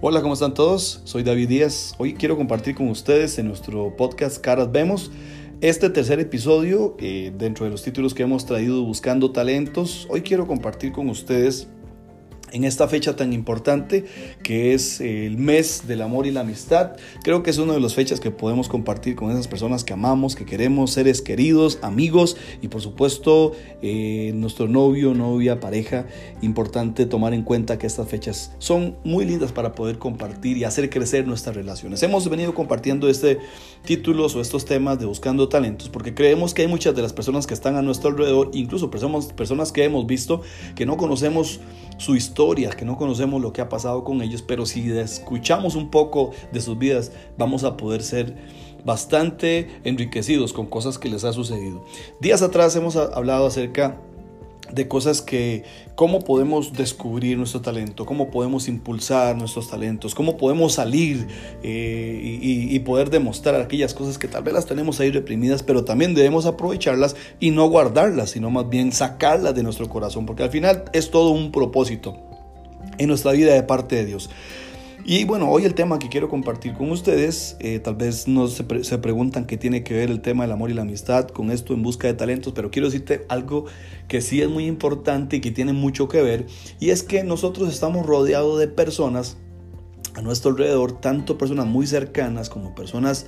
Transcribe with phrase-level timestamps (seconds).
[0.00, 1.00] Hola, ¿cómo están todos?
[1.02, 1.96] Soy David Díaz.
[1.98, 5.10] Hoy quiero compartir con ustedes en nuestro podcast Caras Vemos
[5.60, 10.06] este tercer episodio eh, dentro de los títulos que hemos traído buscando talentos.
[10.08, 11.66] Hoy quiero compartir con ustedes
[12.52, 14.04] en esta fecha tan importante
[14.42, 16.92] que es el mes del amor y la amistad.
[17.22, 20.36] Creo que es una de las fechas que podemos compartir con esas personas que amamos,
[20.36, 23.52] que queremos, seres queridos, amigos y por supuesto
[23.82, 26.06] eh, nuestro novio, novia, pareja.
[26.42, 30.90] Importante tomar en cuenta que estas fechas son muy lindas para poder compartir y hacer
[30.90, 32.02] crecer nuestras relaciones.
[32.02, 33.38] Hemos venido compartiendo este
[33.84, 37.46] títulos o estos temas de buscando talentos porque creemos que hay muchas de las personas
[37.46, 40.42] que están a nuestro alrededor, incluso personas, personas que hemos visto
[40.74, 41.60] que no conocemos
[41.98, 42.37] su historia,
[42.76, 46.60] que no conocemos lo que ha pasado con ellos, pero si escuchamos un poco de
[46.60, 48.36] sus vidas, vamos a poder ser
[48.84, 51.84] bastante enriquecidos con cosas que les ha sucedido.
[52.20, 54.00] Días atrás hemos hablado acerca
[54.72, 55.64] de cosas que,
[55.96, 61.26] cómo podemos descubrir nuestro talento, cómo podemos impulsar nuestros talentos, cómo podemos salir
[61.64, 65.84] eh, y, y, poder demostrar aquellas cosas que tal vez las tenemos ahí reprimidas, pero
[65.84, 70.50] también debemos aprovecharlas y no guardarlas, sino más bien sacarlas de nuestro corazón, porque al
[70.50, 72.27] final es todo un propósito
[72.98, 74.30] en nuestra vida de parte de Dios.
[75.04, 78.64] Y bueno, hoy el tema que quiero compartir con ustedes, eh, tal vez no se,
[78.84, 81.72] se, preguntan qué tiene que ver el tema del amor y la amistad con esto
[81.72, 83.64] en busca de talentos, pero quiero decirte algo
[84.06, 86.46] que sí es muy importante y que tiene mucho que ver,
[86.78, 89.38] y es que nosotros estamos rodeados de personas
[90.14, 93.26] a nuestro alrededor, tanto personas muy cercanas como personas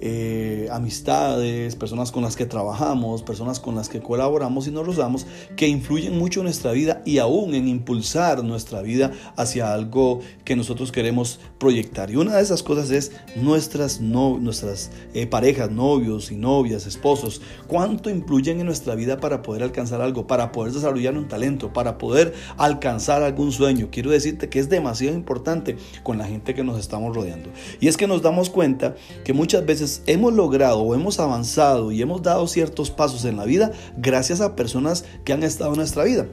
[0.00, 5.26] eh, amistades, personas con las que trabajamos, personas con las que colaboramos y nos rozamos,
[5.56, 10.56] que influyen mucho en nuestra vida y aún en impulsar nuestra vida hacia algo que
[10.56, 12.10] nosotros queremos proyectar.
[12.10, 17.42] Y una de esas cosas es nuestras, no, nuestras eh, parejas, novios y novias, esposos,
[17.66, 21.98] cuánto influyen en nuestra vida para poder alcanzar algo, para poder desarrollar un talento, para
[21.98, 23.88] poder alcanzar algún sueño.
[23.90, 27.50] Quiero decirte que es demasiado importante con la gente que nos estamos rodeando.
[27.80, 32.02] Y es que nos damos cuenta que muchas veces hemos logrado o hemos avanzado y
[32.02, 36.04] hemos dado ciertos pasos en la vida gracias a personas que han estado en nuestra
[36.04, 36.26] vida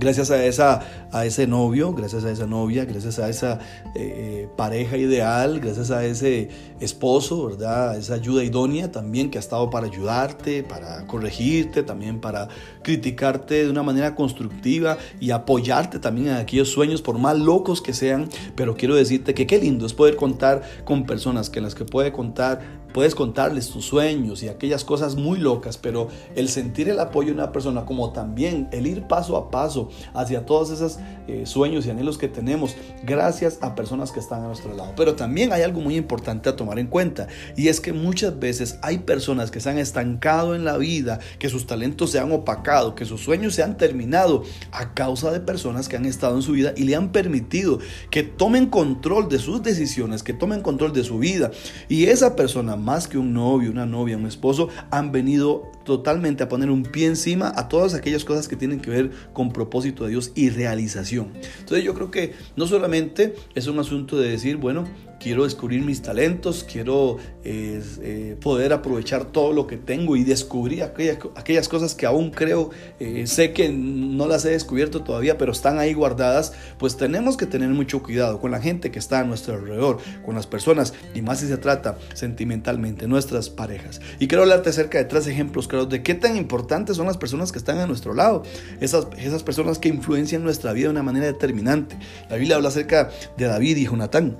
[0.00, 0.80] gracias a, esa,
[1.12, 3.58] a ese novio, gracias a esa novia, gracias a esa
[3.94, 6.48] eh, pareja ideal, gracias a ese
[6.80, 7.96] esposo, ¿verdad?
[7.98, 12.48] Esa ayuda idónea también que ha estado para ayudarte, para corregirte, también para
[12.82, 17.92] criticarte de una manera constructiva y apoyarte también en aquellos sueños, por más locos que
[17.92, 18.30] sean.
[18.56, 21.84] Pero quiero decirte que qué lindo es poder contar con personas que en las que
[21.84, 26.98] puede contar Puedes contarles tus sueños y aquellas cosas muy locas, pero el sentir el
[26.98, 30.98] apoyo de una persona, como también el ir paso a paso hacia todos esos
[31.28, 32.74] eh, sueños y anhelos que tenemos,
[33.04, 34.92] gracias a personas que están a nuestro lado.
[34.96, 38.78] Pero también hay algo muy importante a tomar en cuenta, y es que muchas veces
[38.82, 42.94] hay personas que se han estancado en la vida, que sus talentos se han opacado,
[42.94, 44.42] que sus sueños se han terminado
[44.72, 47.78] a causa de personas que han estado en su vida y le han permitido
[48.10, 51.50] que tomen control de sus decisiones, que tomen control de su vida.
[51.88, 56.48] Y esa persona más que un novio, una novia, un esposo, han venido totalmente a
[56.48, 60.10] poner un pie encima a todas aquellas cosas que tienen que ver con propósito de
[60.10, 61.32] Dios y realización.
[61.58, 64.84] Entonces yo creo que no solamente es un asunto de decir, bueno,
[65.20, 71.18] quiero descubrir mis talentos, quiero eh, poder aprovechar todo lo que tengo y descubrir aquellas,
[71.36, 75.78] aquellas cosas que aún creo, eh, sé que no las he descubierto todavía, pero están
[75.78, 79.54] ahí guardadas, pues tenemos que tener mucho cuidado con la gente que está a nuestro
[79.54, 84.00] alrededor, con las personas, y más si se trata sentimentalmente, nuestras parejas.
[84.18, 87.52] Y quiero hablarte acerca de tres ejemplos claros de qué tan importantes son las personas
[87.52, 88.42] que están a nuestro lado,
[88.80, 91.98] esas, esas personas que influencian nuestra vida de una manera determinante.
[92.30, 94.38] La Biblia habla acerca de David y Jonatán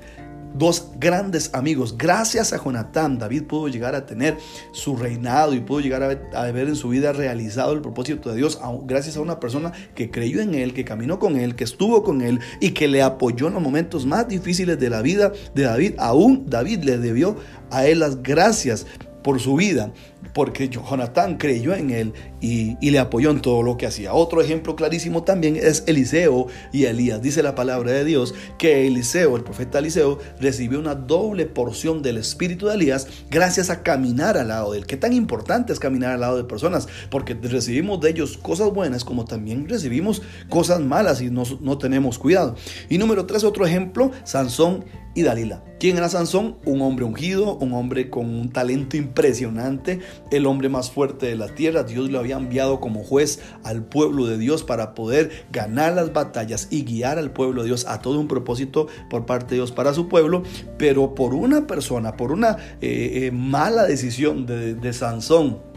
[0.54, 1.96] dos grandes amigos.
[1.96, 4.36] Gracias a Jonatán, David pudo llegar a tener
[4.72, 8.30] su reinado y pudo llegar a ver, a ver, en su vida realizado el propósito
[8.30, 11.64] de Dios, gracias a una persona que creyó en él, que caminó con él, que
[11.64, 15.32] estuvo con él y que le apoyó en los momentos más difíciles de la vida
[15.54, 15.94] de David.
[15.98, 17.36] Aún David le debió
[17.70, 18.86] a él las gracias
[19.22, 19.92] por su vida,
[20.34, 24.12] porque Jonatán creyó en él y, le apoyó en todo lo que hacía.
[24.12, 27.22] Otro ejemplo clarísimo también es Eliseo y Elías.
[27.22, 32.16] Dice la palabra de Dios que Eliseo, el profeta Eliseo, recibió una doble porción del
[32.16, 34.86] espíritu de Elías gracias a caminar al lado de él.
[34.86, 39.04] Qué tan importante es caminar al lado de personas, porque recibimos de ellos cosas buenas
[39.04, 42.56] como también recibimos cosas malas y no, no tenemos cuidado.
[42.88, 44.84] Y número tres, otro ejemplo, Sansón
[45.14, 45.62] y Dalila.
[45.80, 46.58] ¿Quién era Sansón?
[46.66, 51.48] Un hombre ungido, un hombre con un talento impresionante, el hombre más fuerte de la
[51.54, 51.84] tierra.
[51.84, 56.68] Dios lo había enviado como juez al pueblo de Dios para poder ganar las batallas
[56.70, 59.94] y guiar al pueblo de Dios a todo un propósito por parte de Dios para
[59.94, 60.42] su pueblo.
[60.76, 65.69] Pero por una persona, por una eh, eh, mala decisión de, de Sansón,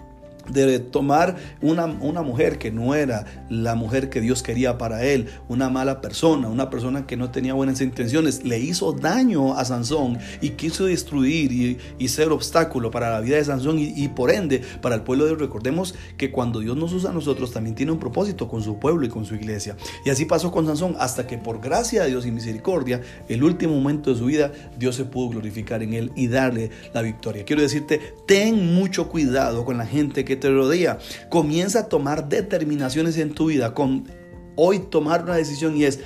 [0.50, 5.28] de tomar una, una, mujer que no era la mujer que Dios quería para él,
[5.48, 10.18] una mala persona, una persona que no tenía buenas intenciones, le hizo daño a Sansón
[10.42, 14.31] y quiso destruir y, y ser obstáculo para la vida de Sansón y, y, por
[14.31, 15.42] ende para el pueblo de Dios.
[15.42, 19.06] Recordemos que cuando Dios nos usa a nosotros también tiene un propósito con su pueblo
[19.06, 19.75] y con su iglesia.
[20.06, 23.75] Y así pasó con Sansón hasta que por gracia de Dios y misericordia, el último
[23.75, 27.45] momento de su vida, Dios se pudo glorificar en él y darle la victoria.
[27.45, 31.00] Quiero decirte, ten mucho cuidado con la gente que te rodea.
[31.30, 34.07] Comienza a tomar determinaciones en tu vida con
[34.56, 36.00] hoy tomar una decisión y es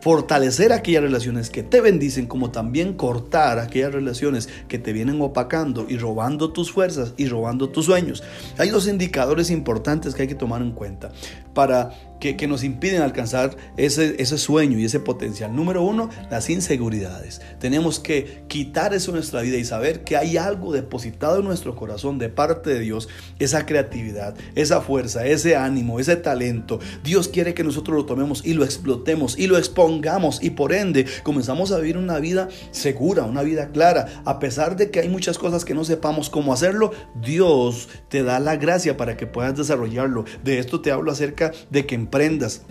[0.00, 5.86] fortalecer aquellas relaciones que te bendicen, como también cortar aquellas relaciones que te vienen opacando
[5.88, 8.22] y robando tus fuerzas y robando tus sueños.
[8.58, 11.10] Hay dos indicadores importantes que hay que tomar en cuenta
[11.54, 15.54] para que, nos impiden alcanzar ese, sueño y ese potencial.
[15.54, 17.40] Número uno, las inseguridades.
[17.58, 21.76] Tenemos que quitar eso de nuestra vida y saber que hay algo depositado en nuestro
[21.76, 23.08] corazón de parte de Dios,
[23.38, 26.80] esa creatividad, esa fuerza, ese ánimo, ese talento.
[27.04, 31.06] Dios quiere que nosotros lo tomemos y lo explotemos y lo expongamos y por ende
[31.22, 34.22] comenzamos a vivir una vida segura, una vida clara.
[34.24, 36.92] A pesar de que hay muchas cosas que no sepamos cómo hacerlo,
[37.22, 40.24] Dios te da la gracia para que puedas desarrollarlo.
[40.42, 41.37] De esto te hablo acerca
[41.70, 42.62] de que emprendas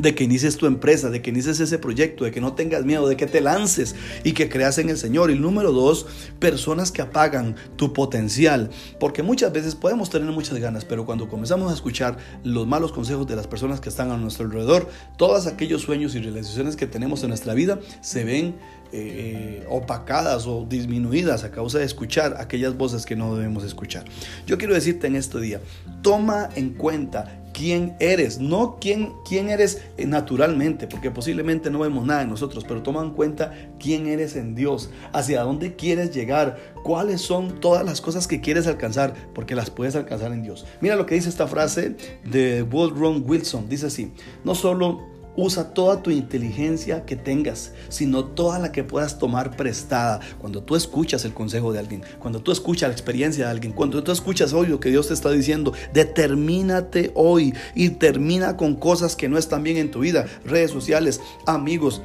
[0.00, 3.08] de que inicies tu empresa, de que inicies ese proyecto, de que no tengas miedo,
[3.08, 5.30] de que te lances y que creas en el Señor.
[5.30, 6.06] Y número dos,
[6.38, 8.70] personas que apagan tu potencial.
[8.98, 13.26] Porque muchas veces podemos tener muchas ganas, pero cuando comenzamos a escuchar los malos consejos
[13.26, 17.22] de las personas que están a nuestro alrededor, todos aquellos sueños y realizaciones que tenemos
[17.22, 18.56] en nuestra vida se ven
[18.92, 24.04] eh, opacadas o disminuidas a causa de escuchar aquellas voces que no debemos escuchar.
[24.46, 25.60] Yo quiero decirte en este día,
[26.02, 32.06] toma en cuenta quién eres, no quién, quién eres eh, naturalmente, porque posiblemente no vemos
[32.06, 36.56] nada en nosotros, pero toma en cuenta quién eres en Dios, hacia dónde quieres llegar,
[36.82, 40.64] cuáles son todas las cosas que quieres alcanzar, porque las puedes alcanzar en Dios.
[40.80, 44.10] Mira lo que dice esta frase de Woodrow Wilson, dice así,
[44.42, 50.20] no solo Usa toda tu inteligencia que tengas, sino toda la que puedas tomar prestada.
[50.38, 54.02] Cuando tú escuchas el consejo de alguien, cuando tú escuchas la experiencia de alguien, cuando
[54.02, 59.16] tú escuchas hoy lo que Dios te está diciendo, determínate hoy y termina con cosas
[59.16, 60.26] que no están bien en tu vida.
[60.44, 62.02] Redes sociales, amigos,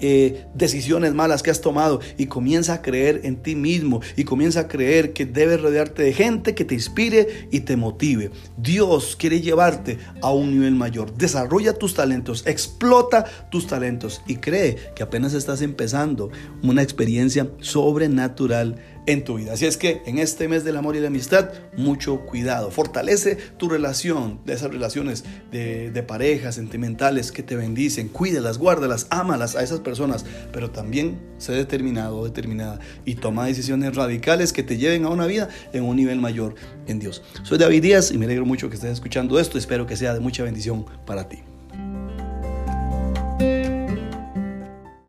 [0.00, 4.60] eh, decisiones malas que has tomado y comienza a creer en ti mismo y comienza
[4.60, 8.30] a creer que debes rodearte de gente que te inspire y te motive.
[8.56, 11.14] Dios quiere llevarte a un nivel mayor.
[11.14, 16.30] Desarrolla tus talentos, explota tus talentos y cree que apenas estás empezando
[16.62, 18.76] una experiencia sobrenatural
[19.06, 19.54] en tu vida.
[19.54, 22.70] Así es que en este mes del amor y la amistad, mucho cuidado.
[22.70, 28.08] Fortalece tu relación, de esas relaciones de, de pareja, sentimentales que te bendicen.
[28.08, 34.52] Cuídalas, guárdalas, ámalas a esas personas, pero también sé determinado determinada y toma decisiones radicales
[34.52, 36.54] que te lleven a una vida en un nivel mayor
[36.86, 37.22] en Dios.
[37.42, 39.58] Soy David Díaz y me alegro mucho que estés escuchando esto.
[39.58, 41.49] Espero que sea de mucha bendición para ti.